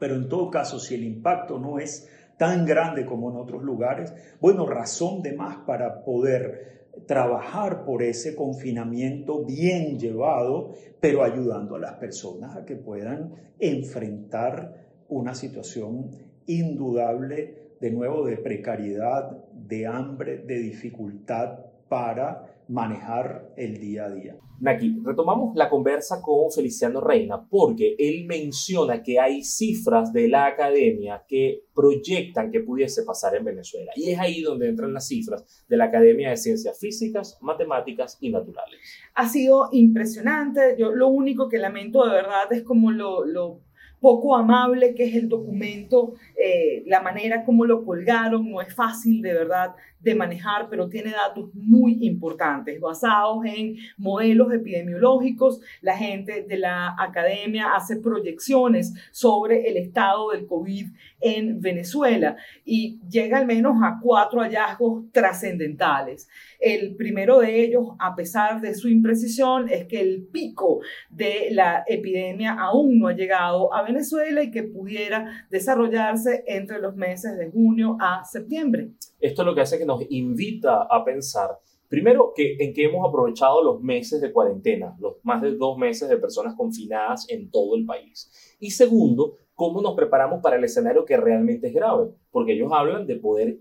pero 0.00 0.16
en 0.16 0.28
todo 0.28 0.50
caso, 0.50 0.78
si 0.78 0.94
el 0.94 1.04
impacto 1.04 1.58
no 1.58 1.78
es 1.78 2.08
tan 2.40 2.64
grande 2.64 3.04
como 3.04 3.30
en 3.30 3.36
otros 3.36 3.62
lugares, 3.62 4.14
bueno, 4.40 4.64
razón 4.64 5.20
de 5.20 5.34
más 5.34 5.58
para 5.66 6.02
poder 6.04 6.86
trabajar 7.06 7.84
por 7.84 8.02
ese 8.02 8.34
confinamiento 8.34 9.44
bien 9.44 9.98
llevado, 9.98 10.72
pero 11.00 11.22
ayudando 11.22 11.76
a 11.76 11.78
las 11.78 11.96
personas 11.96 12.56
a 12.56 12.64
que 12.64 12.76
puedan 12.76 13.34
enfrentar 13.58 14.86
una 15.10 15.34
situación 15.34 16.12
indudable, 16.46 17.74
de 17.78 17.90
nuevo, 17.90 18.24
de 18.24 18.38
precariedad, 18.38 19.44
de 19.52 19.86
hambre, 19.86 20.38
de 20.38 20.60
dificultad 20.60 21.58
para 21.90 22.46
manejar 22.70 23.52
el 23.56 23.80
día 23.80 24.04
a 24.04 24.10
día. 24.10 24.36
Naki, 24.60 25.00
retomamos 25.02 25.56
la 25.56 25.68
conversa 25.68 26.20
con 26.22 26.52
Feliciano 26.52 27.00
Reina 27.00 27.44
porque 27.48 27.96
él 27.98 28.26
menciona 28.26 29.02
que 29.02 29.18
hay 29.18 29.42
cifras 29.42 30.12
de 30.12 30.28
la 30.28 30.46
academia 30.46 31.24
que 31.26 31.64
proyectan 31.74 32.50
que 32.50 32.60
pudiese 32.60 33.02
pasar 33.02 33.34
en 33.34 33.44
Venezuela. 33.44 33.90
Y 33.96 34.10
es 34.10 34.18
ahí 34.20 34.42
donde 34.42 34.68
entran 34.68 34.92
las 34.92 35.08
cifras 35.08 35.64
de 35.68 35.76
la 35.76 35.86
Academia 35.86 36.30
de 36.30 36.36
Ciencias 36.36 36.78
Físicas, 36.78 37.38
Matemáticas 37.40 38.18
y 38.20 38.30
Naturales. 38.30 38.78
Ha 39.14 39.28
sido 39.28 39.70
impresionante. 39.72 40.76
Yo 40.78 40.92
lo 40.92 41.08
único 41.08 41.48
que 41.48 41.58
lamento 41.58 42.04
de 42.04 42.12
verdad 42.12 42.52
es 42.52 42.62
como 42.62 42.92
lo, 42.92 43.24
lo 43.24 43.62
poco 44.00 44.34
amable 44.34 44.94
que 44.94 45.04
es 45.04 45.14
el 45.14 45.28
documento, 45.28 46.14
eh, 46.36 46.82
la 46.86 47.00
manera 47.02 47.44
como 47.44 47.64
lo 47.66 47.84
colgaron, 47.84 48.50
no 48.50 48.60
es 48.60 48.74
fácil 48.74 49.20
de 49.22 49.34
verdad 49.34 49.74
de 50.00 50.14
manejar, 50.14 50.68
pero 50.68 50.88
tiene 50.88 51.10
datos 51.10 51.50
muy 51.54 51.98
importantes 52.00 52.80
basados 52.80 53.44
en 53.44 53.76
modelos 53.96 54.52
epidemiológicos. 54.52 55.60
La 55.80 55.96
gente 55.96 56.42
de 56.42 56.56
la 56.58 56.94
academia 56.98 57.74
hace 57.74 57.96
proyecciones 57.96 58.94
sobre 59.10 59.68
el 59.68 59.76
estado 59.76 60.30
del 60.30 60.46
COVID 60.46 60.86
en 61.20 61.60
Venezuela 61.60 62.36
y 62.64 63.00
llega 63.08 63.38
al 63.38 63.46
menos 63.46 63.76
a 63.82 63.98
cuatro 64.02 64.40
hallazgos 64.40 65.10
trascendentales. 65.12 66.28
El 66.58 66.96
primero 66.96 67.40
de 67.40 67.62
ellos, 67.62 67.88
a 67.98 68.14
pesar 68.14 68.60
de 68.60 68.74
su 68.74 68.88
imprecisión, 68.88 69.68
es 69.68 69.86
que 69.86 70.00
el 70.00 70.28
pico 70.30 70.80
de 71.10 71.48
la 71.50 71.84
epidemia 71.86 72.52
aún 72.52 72.98
no 72.98 73.08
ha 73.08 73.12
llegado 73.12 73.72
a 73.74 73.82
Venezuela 73.82 74.42
y 74.42 74.50
que 74.50 74.62
pudiera 74.62 75.46
desarrollarse 75.50 76.44
entre 76.46 76.80
los 76.80 76.96
meses 76.96 77.36
de 77.36 77.50
junio 77.50 77.96
a 78.00 78.24
septiembre. 78.24 78.90
Esto 79.20 79.42
es 79.42 79.46
lo 79.46 79.54
que 79.54 79.60
hace 79.60 79.78
que 79.78 79.86
nos 79.86 80.02
invita 80.10 80.82
a 80.82 81.04
pensar, 81.04 81.58
primero, 81.88 82.32
que, 82.34 82.56
en 82.58 82.72
que 82.72 82.84
hemos 82.84 83.06
aprovechado 83.08 83.62
los 83.62 83.80
meses 83.82 84.20
de 84.20 84.32
cuarentena, 84.32 84.96
los 84.98 85.16
más 85.22 85.42
de 85.42 85.56
dos 85.56 85.76
meses 85.76 86.08
de 86.08 86.16
personas 86.16 86.54
confinadas 86.56 87.28
en 87.28 87.50
todo 87.50 87.76
el 87.76 87.84
país. 87.84 88.56
Y 88.60 88.70
segundo, 88.70 89.36
cómo 89.54 89.82
nos 89.82 89.94
preparamos 89.94 90.40
para 90.42 90.56
el 90.56 90.64
escenario 90.64 91.04
que 91.04 91.16
realmente 91.16 91.68
es 91.68 91.74
grave, 91.74 92.08
porque 92.30 92.54
ellos 92.54 92.70
hablan 92.72 93.06
de 93.06 93.16
poder 93.16 93.60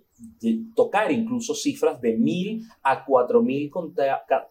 tocar 0.75 1.11
incluso 1.11 1.53
cifras 1.53 1.99
de 2.01 2.17
mil 2.17 2.63
a 2.83 3.03
cuatro 3.03 3.41
mil 3.41 3.69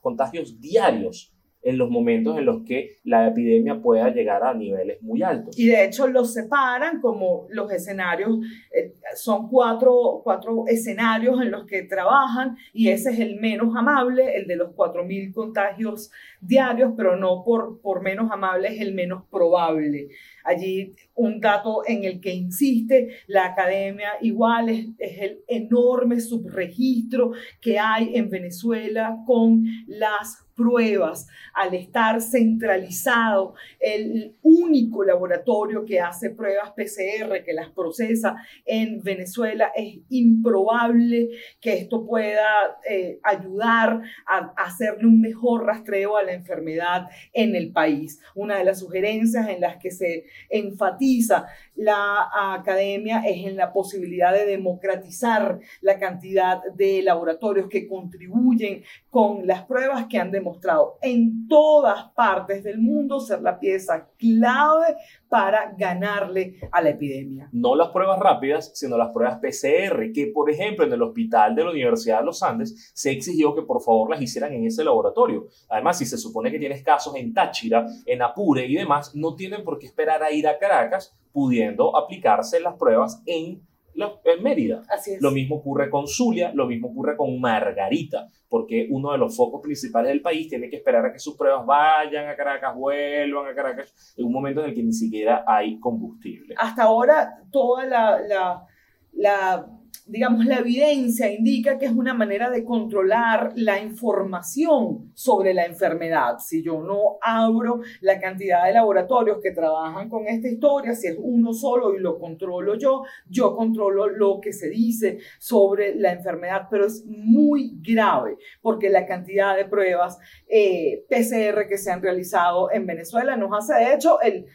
contagios 0.00 0.60
diarios 0.60 1.34
en 1.62 1.76
los 1.76 1.90
momentos 1.90 2.38
en 2.38 2.44
los 2.44 2.62
que 2.62 2.98
la 3.04 3.28
epidemia 3.28 3.80
pueda 3.80 4.10
llegar 4.10 4.44
a 4.44 4.54
niveles 4.54 5.02
muy 5.02 5.22
altos. 5.22 5.58
Y 5.58 5.66
de 5.66 5.84
hecho 5.84 6.06
los 6.06 6.32
separan 6.32 7.00
como 7.00 7.46
los 7.50 7.70
escenarios, 7.72 8.38
eh, 8.72 8.94
son 9.16 9.48
cuatro, 9.48 10.20
cuatro 10.22 10.64
escenarios 10.68 11.40
en 11.42 11.50
los 11.50 11.66
que 11.66 11.82
trabajan 11.82 12.56
y 12.72 12.88
ese 12.88 13.10
es 13.10 13.20
el 13.20 13.40
menos 13.40 13.74
amable, 13.76 14.36
el 14.36 14.46
de 14.46 14.56
los 14.56 14.70
4.000 14.70 15.32
contagios 15.32 16.10
diarios, 16.40 16.92
pero 16.96 17.16
no 17.16 17.42
por, 17.44 17.80
por 17.80 18.02
menos 18.02 18.30
amable, 18.30 18.68
es 18.68 18.80
el 18.80 18.94
menos 18.94 19.24
probable. 19.30 20.08
Allí 20.48 20.94
un 21.14 21.40
dato 21.40 21.82
en 21.86 22.04
el 22.04 22.20
que 22.20 22.32
insiste 22.32 23.08
la 23.26 23.46
academia 23.46 24.12
igual 24.22 24.70
es, 24.70 24.86
el 24.98 25.40
enorme 25.46 26.20
subregistro 26.20 27.32
que 27.60 27.78
hay 27.78 28.16
en 28.16 28.30
Venezuela 28.30 29.18
con 29.26 29.64
las 29.86 30.48
pruebas, 30.58 31.28
al 31.54 31.72
estar 31.74 32.20
centralizado, 32.20 33.54
el 33.78 34.34
único 34.42 35.04
laboratorio 35.04 35.84
que 35.84 36.00
hace 36.00 36.30
pruebas 36.30 36.72
PCR, 36.72 37.44
que 37.44 37.52
las 37.52 37.70
procesa 37.70 38.34
en 38.66 39.00
Venezuela, 39.00 39.70
es 39.76 40.00
improbable 40.08 41.28
que 41.60 41.74
esto 41.74 42.04
pueda 42.04 42.76
eh, 42.90 43.20
ayudar 43.22 44.02
a, 44.26 44.52
hacerle 44.56 45.06
un 45.06 45.20
mejor 45.20 45.64
rastreo 45.64 46.16
a 46.16 46.24
la 46.24 46.32
enfermedad 46.32 47.06
en 47.32 47.54
el 47.54 47.70
país. 47.70 48.20
Una 48.34 48.58
de 48.58 48.64
las 48.64 48.80
sugerencias 48.80 49.48
en 49.48 49.60
las 49.60 49.76
que 49.76 49.92
se 49.92 50.24
enfatiza 50.48 51.46
la 51.76 52.28
academia 52.54 53.22
es 53.24 53.46
en 53.46 53.56
la 53.56 53.72
posibilidad 53.72 54.32
de 54.32 54.46
democratizar 54.46 55.60
la 55.80 55.98
cantidad 55.98 56.60
de 56.74 57.02
laboratorios 57.02 57.68
que 57.68 57.86
contribuyen 57.86 58.82
con 59.18 59.48
las 59.48 59.64
pruebas 59.64 60.06
que 60.08 60.16
han 60.16 60.30
demostrado 60.30 60.96
en 61.02 61.48
todas 61.48 62.04
partes 62.12 62.62
del 62.62 62.78
mundo 62.78 63.18
ser 63.18 63.42
la 63.42 63.58
pieza 63.58 64.06
clave 64.16 64.94
para 65.28 65.74
ganarle 65.76 66.60
a 66.70 66.80
la 66.80 66.90
epidemia. 66.90 67.48
No 67.50 67.74
las 67.74 67.88
pruebas 67.88 68.20
rápidas, 68.20 68.70
sino 68.78 68.96
las 68.96 69.10
pruebas 69.10 69.40
PCR, 69.40 70.12
que 70.14 70.30
por 70.32 70.48
ejemplo 70.48 70.84
en 70.84 70.92
el 70.92 71.02
hospital 71.02 71.56
de 71.56 71.64
la 71.64 71.70
Universidad 71.72 72.20
de 72.20 72.26
los 72.26 72.44
Andes 72.44 72.92
se 72.94 73.10
exigió 73.10 73.56
que 73.56 73.62
por 73.62 73.82
favor 73.82 74.08
las 74.08 74.22
hicieran 74.22 74.52
en 74.52 74.66
ese 74.66 74.84
laboratorio. 74.84 75.48
Además, 75.68 75.98
si 75.98 76.06
se 76.06 76.16
supone 76.16 76.52
que 76.52 76.60
tienes 76.60 76.84
casos 76.84 77.16
en 77.16 77.34
Táchira, 77.34 77.86
en 78.06 78.22
Apure 78.22 78.66
y 78.66 78.76
demás, 78.76 79.16
no 79.16 79.34
tienen 79.34 79.64
por 79.64 79.80
qué 79.80 79.86
esperar 79.86 80.22
a 80.22 80.30
ir 80.30 80.46
a 80.46 80.58
Caracas 80.58 81.12
pudiendo 81.32 81.96
aplicarse 81.96 82.60
las 82.60 82.76
pruebas 82.76 83.20
en 83.26 83.66
en 83.94 84.42
Mérida. 84.42 84.82
Así 84.88 85.12
es. 85.12 85.22
Lo 85.22 85.30
mismo 85.30 85.56
ocurre 85.56 85.90
con 85.90 86.06
Zulia, 86.06 86.52
lo 86.54 86.66
mismo 86.66 86.88
ocurre 86.88 87.16
con 87.16 87.40
Margarita, 87.40 88.28
porque 88.48 88.86
uno 88.90 89.12
de 89.12 89.18
los 89.18 89.36
focos 89.36 89.60
principales 89.60 90.10
del 90.10 90.22
país 90.22 90.48
tiene 90.48 90.68
que 90.68 90.76
esperar 90.76 91.04
a 91.04 91.12
que 91.12 91.18
sus 91.18 91.36
pruebas 91.36 91.66
vayan 91.66 92.28
a 92.28 92.36
Caracas, 92.36 92.74
vuelvan 92.74 93.46
a 93.46 93.54
Caracas, 93.54 94.14
en 94.16 94.24
un 94.24 94.32
momento 94.32 94.62
en 94.62 94.70
el 94.70 94.74
que 94.74 94.82
ni 94.82 94.92
siquiera 94.92 95.44
hay 95.46 95.78
combustible. 95.80 96.54
Hasta 96.56 96.84
ahora, 96.84 97.38
toda 97.50 97.86
la, 97.86 98.20
la, 98.20 98.66
la 99.12 99.77
digamos, 100.08 100.46
la 100.46 100.58
evidencia 100.58 101.30
indica 101.30 101.78
que 101.78 101.86
es 101.86 101.92
una 101.92 102.14
manera 102.14 102.50
de 102.50 102.64
controlar 102.64 103.52
la 103.56 103.78
información 103.78 105.12
sobre 105.14 105.52
la 105.52 105.66
enfermedad. 105.66 106.38
Si 106.38 106.62
yo 106.62 106.82
no 106.82 107.18
abro 107.20 107.80
la 108.00 108.18
cantidad 108.18 108.64
de 108.64 108.72
laboratorios 108.72 109.38
que 109.42 109.50
trabajan 109.50 110.08
con 110.08 110.26
esta 110.26 110.48
historia, 110.48 110.94
si 110.94 111.08
es 111.08 111.16
uno 111.18 111.52
solo 111.52 111.94
y 111.94 112.00
lo 112.00 112.18
controlo 112.18 112.76
yo, 112.76 113.02
yo 113.28 113.54
controlo 113.54 114.08
lo 114.08 114.40
que 114.40 114.52
se 114.52 114.70
dice 114.70 115.18
sobre 115.38 115.94
la 115.94 116.12
enfermedad, 116.12 116.68
pero 116.70 116.86
es 116.86 117.04
muy 117.06 117.78
grave 117.82 118.38
porque 118.62 118.88
la 118.88 119.06
cantidad 119.06 119.56
de 119.56 119.66
pruebas 119.66 120.18
eh, 120.48 121.04
PCR 121.08 121.68
que 121.68 121.76
se 121.76 121.90
han 121.90 122.02
realizado 122.02 122.70
en 122.72 122.86
Venezuela 122.86 123.36
nos 123.36 123.50
hace, 123.52 123.84
de 123.84 123.94
hecho, 123.94 124.20
el 124.22 124.46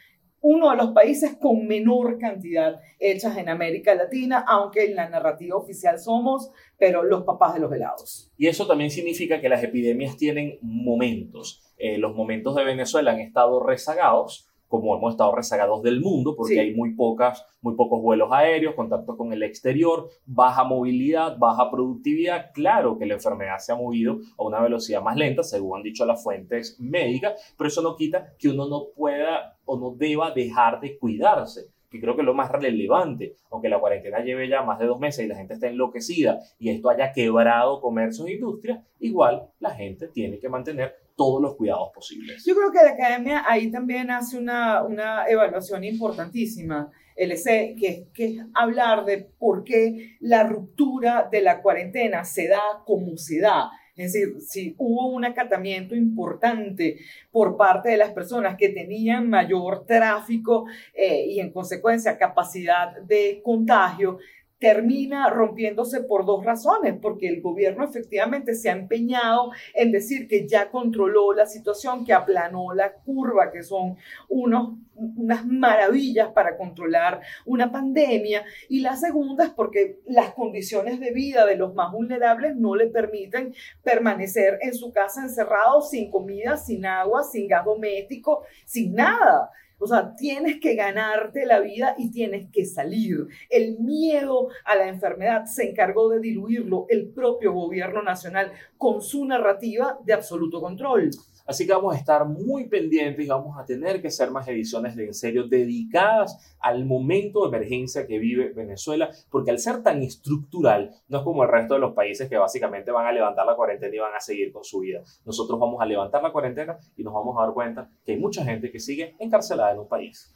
uno 0.43 0.71
de 0.71 0.75
los 0.75 0.91
países 0.91 1.37
con 1.39 1.65
menor 1.67 2.19
cantidad 2.19 2.81
hechas 2.99 3.37
en 3.37 3.47
América 3.47 3.95
Latina, 3.95 4.43
aunque 4.45 4.83
en 4.83 4.95
la 4.95 5.07
narrativa 5.07 5.55
oficial 5.55 5.97
somos, 5.97 6.51
pero 6.77 7.01
los 7.01 7.23
papás 7.23 7.53
de 7.53 7.61
los 7.61 7.71
helados. 7.71 8.29
Y 8.37 8.47
eso 8.47 8.67
también 8.67 8.91
significa 8.91 9.39
que 9.39 9.47
las 9.47 9.63
epidemias 9.63 10.17
tienen 10.17 10.59
momentos. 10.61 11.63
Eh, 11.77 11.97
los 11.97 12.13
momentos 12.13 12.55
de 12.55 12.65
Venezuela 12.65 13.13
han 13.13 13.21
estado 13.21 13.63
rezagados, 13.63 14.49
como 14.73 14.97
hemos 14.97 15.13
estado 15.13 15.35
rezagados 15.35 15.83
del 15.83 16.01
mundo, 16.01 16.35
porque 16.35 16.59
hay 16.59 16.73
muy, 16.73 16.95
pocas, 16.95 17.45
muy 17.61 17.75
pocos 17.75 18.01
vuelos 18.01 18.29
aéreos, 18.31 18.73
contacto 18.73 19.15
con 19.15 19.31
el 19.31 19.43
exterior, 19.43 20.09
baja 20.25 20.63
movilidad, 20.63 21.37
baja 21.37 21.69
productividad. 21.69 22.49
Claro 22.55 22.97
que 22.97 23.05
la 23.05 23.13
enfermedad 23.13 23.59
se 23.59 23.71
ha 23.71 23.75
movido 23.75 24.17
a 24.35 24.41
una 24.41 24.59
velocidad 24.59 25.03
más 25.03 25.15
lenta, 25.15 25.43
según 25.43 25.77
han 25.77 25.83
dicho 25.83 26.07
las 26.07 26.23
fuentes 26.23 26.75
médicas, 26.79 27.53
pero 27.55 27.67
eso 27.67 27.83
no 27.83 27.95
quita 27.95 28.33
que 28.39 28.49
uno 28.49 28.67
no 28.67 28.85
pueda 28.95 29.59
o 29.65 29.77
no 29.77 29.91
deba 29.95 30.31
dejar 30.31 30.79
de 30.79 30.97
cuidarse 30.97 31.69
que 31.91 32.01
creo 32.01 32.15
que 32.15 32.21
es 32.21 32.25
lo 32.25 32.33
más 32.33 32.49
relevante, 32.51 33.35
aunque 33.51 33.69
la 33.69 33.79
cuarentena 33.79 34.23
lleve 34.23 34.49
ya 34.49 34.63
más 34.63 34.79
de 34.79 34.87
dos 34.87 34.99
meses 34.99 35.23
y 35.23 35.27
la 35.27 35.35
gente 35.35 35.53
está 35.53 35.67
enloquecida 35.67 36.39
y 36.57 36.69
esto 36.69 36.89
haya 36.89 37.11
quebrado 37.11 37.79
comercios 37.81 38.27
e 38.27 38.33
industrias, 38.33 38.79
igual 38.99 39.43
la 39.59 39.69
gente 39.69 40.07
tiene 40.07 40.39
que 40.39 40.49
mantener 40.49 40.95
todos 41.15 41.41
los 41.41 41.55
cuidados 41.55 41.89
posibles. 41.93 42.43
Yo 42.45 42.55
creo 42.55 42.71
que 42.71 42.83
la 42.83 42.91
academia 42.91 43.43
ahí 43.47 43.69
también 43.71 44.11
hace 44.11 44.37
una, 44.37 44.83
una 44.83 45.27
evaluación 45.27 45.83
importantísima, 45.83 46.91
LC, 47.15 47.75
que, 47.79 48.07
que 48.13 48.25
es 48.25 48.41
hablar 48.55 49.05
de 49.05 49.29
por 49.37 49.63
qué 49.63 50.17
la 50.19 50.43
ruptura 50.43 51.29
de 51.31 51.41
la 51.41 51.61
cuarentena 51.61 52.23
se 52.23 52.47
da 52.47 52.61
como 52.85 53.17
se 53.17 53.39
da. 53.39 53.69
Es 53.95 54.13
decir, 54.13 54.41
si 54.41 54.73
hubo 54.79 55.07
un 55.07 55.23
acatamiento 55.23 55.95
importante 55.95 56.97
por 57.31 57.55
parte 57.57 57.89
de 57.89 57.97
las 57.97 58.11
personas 58.11 58.57
que 58.57 58.69
tenían 58.69 59.29
mayor 59.29 59.85
tráfico 59.85 60.65
eh, 60.95 61.25
y 61.27 61.39
en 61.39 61.51
consecuencia 61.51 62.17
capacidad 62.17 62.99
de 63.03 63.41
contagio, 63.43 64.17
termina 64.63 65.29
rompiéndose 65.29 66.03
por 66.03 66.25
dos 66.25 66.45
razones, 66.45 66.95
porque 67.01 67.27
el 67.27 67.41
gobierno 67.41 67.83
efectivamente 67.83 68.55
se 68.55 68.69
ha 68.69 68.71
empeñado 68.71 69.51
en 69.73 69.91
decir 69.91 70.25
que 70.29 70.47
ya 70.47 70.71
controló 70.71 71.33
la 71.33 71.45
situación, 71.47 72.05
que 72.05 72.13
aplanó 72.13 72.73
la 72.73 72.93
curva, 72.93 73.51
que 73.51 73.61
son 73.61 73.97
unos, 74.29 74.77
unas 74.95 75.45
maravillas 75.45 76.29
para 76.29 76.55
controlar 76.55 77.19
una 77.45 77.73
pandemia, 77.73 78.45
y 78.69 78.79
la 78.79 78.95
segunda 78.95 79.43
es 79.43 79.49
porque 79.49 79.99
las 80.05 80.33
condiciones 80.33 81.01
de 81.01 81.11
vida 81.11 81.45
de 81.45 81.57
los 81.57 81.73
más 81.73 81.91
vulnerables 81.91 82.55
no 82.55 82.73
le 82.73 82.87
permiten 82.87 83.53
permanecer 83.83 84.59
en 84.61 84.73
su 84.73 84.93
casa 84.93 85.23
encerrado 85.23 85.81
sin 85.81 86.09
comida, 86.09 86.55
sin 86.55 86.85
agua, 86.85 87.23
sin 87.23 87.49
gas 87.49 87.65
doméstico, 87.65 88.45
sin 88.63 88.95
nada. 88.95 89.51
O 89.79 89.87
sea, 89.87 90.15
tienes 90.15 90.59
que 90.59 90.75
ganarte 90.75 91.45
la 91.45 91.59
vida 91.59 91.95
y 91.97 92.11
tienes 92.11 92.49
que 92.51 92.65
salir. 92.65 93.27
El 93.49 93.79
miedo 93.79 94.49
a 94.65 94.75
la 94.75 94.87
enfermedad 94.87 95.45
se 95.45 95.69
encargó 95.69 96.09
de 96.09 96.19
diluirlo 96.19 96.85
el 96.89 97.09
propio 97.09 97.53
gobierno 97.53 98.01
nacional 98.01 98.51
con 98.77 99.01
su 99.01 99.25
narrativa 99.25 99.99
de 100.05 100.13
absoluto 100.13 100.61
control. 100.61 101.11
Así 101.45 101.67
que 101.67 101.73
vamos 101.73 101.93
a 101.93 101.97
estar 101.97 102.25
muy 102.25 102.67
pendientes 102.69 103.25
y 103.25 103.27
vamos 103.27 103.57
a 103.57 103.65
tener 103.65 104.01
que 104.01 104.07
hacer 104.07 104.31
más 104.31 104.47
ediciones 104.47 104.95
de 104.95 105.05
En 105.07 105.13
Serio 105.13 105.47
dedicadas 105.47 106.55
al 106.59 106.85
momento 106.85 107.41
de 107.41 107.57
emergencia 107.57 108.07
que 108.07 108.17
vive 108.17 108.53
Venezuela, 108.53 109.09
porque 109.29 109.51
al 109.51 109.59
ser 109.59 109.83
tan 109.83 110.01
estructural, 110.01 110.91
no 111.09 111.17
es 111.17 111.23
como 111.23 111.43
el 111.43 111.49
resto 111.49 111.73
de 111.73 111.81
los 111.81 111.93
países 111.93 112.29
que 112.29 112.37
básicamente 112.37 112.91
van 112.91 113.07
a 113.07 113.11
levantar 113.11 113.45
la 113.45 113.55
cuarentena 113.55 113.93
y 113.93 113.99
van 113.99 114.15
a 114.15 114.21
seguir 114.21 114.51
con 114.51 114.63
su 114.63 114.79
vida. 114.79 115.01
Nosotros 115.25 115.59
vamos 115.59 115.81
a 115.81 115.85
levantar 115.85 116.23
la 116.23 116.31
cuarentena 116.31 116.77
y 116.95 117.03
nos 117.03 117.13
vamos 117.13 117.35
a 117.37 117.45
dar 117.45 117.53
cuenta 117.53 117.89
que 118.05 118.13
hay 118.13 118.19
mucha 118.19 118.45
gente 118.45 118.71
que 118.71 118.79
sigue 118.79 119.15
encarcelada 119.19 119.73
en 119.73 119.79
un 119.79 119.87
país. 119.87 120.33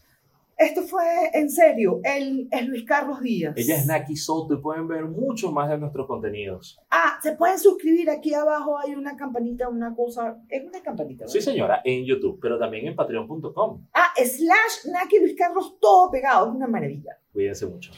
Esto 0.58 0.82
fue 0.82 1.04
en 1.34 1.52
serio, 1.52 2.02
él 2.04 2.48
es 2.50 2.68
Luis 2.68 2.84
Carlos 2.84 3.22
Díaz. 3.22 3.54
Ella 3.56 3.76
es 3.76 3.86
Naki 3.86 4.16
Soto 4.16 4.56
y 4.56 4.58
pueden 4.58 4.88
ver 4.88 5.06
mucho 5.06 5.52
más 5.52 5.70
de 5.70 5.78
nuestros 5.78 6.08
contenidos. 6.08 6.80
Ah, 6.90 7.20
se 7.22 7.34
pueden 7.36 7.60
suscribir 7.60 8.10
aquí 8.10 8.34
abajo, 8.34 8.76
hay 8.80 8.96
una 8.96 9.16
campanita, 9.16 9.70
una 9.70 9.96
cosa, 9.96 10.42
es 10.50 10.64
una 10.64 10.82
campanita. 10.82 11.26
¿verdad? 11.26 11.34
Sí, 11.34 11.42
señora, 11.42 11.82
en 11.84 12.06
YouTube, 12.06 12.40
pero 12.42 12.58
también 12.58 12.88
en 12.88 12.96
patreon.com. 12.96 13.86
Ah, 13.94 14.12
slash 14.16 14.92
Naki 14.92 15.20
Luis 15.20 15.36
Carlos, 15.38 15.78
todo 15.80 16.10
pegado, 16.10 16.48
es 16.50 16.56
una 16.56 16.68
maravilla. 16.68 17.20
Cuídense 17.32 17.68
mucho. 17.68 17.92